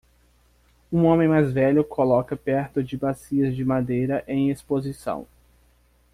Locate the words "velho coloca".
1.53-2.35